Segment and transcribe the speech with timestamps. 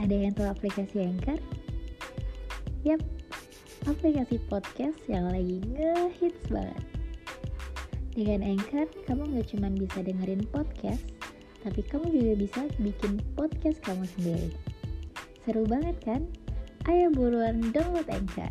[0.00, 1.36] Ada yang tahu aplikasi Anchor?
[2.88, 3.04] Yap,
[3.84, 6.80] aplikasi podcast yang lagi ngehits banget.
[8.16, 11.04] Dengan Anchor, kamu gak cuma bisa dengerin podcast,
[11.60, 14.48] tapi kamu juga bisa bikin podcast kamu sendiri.
[15.44, 16.24] Seru banget kan?
[16.88, 18.48] Ayo buruan download Anchor.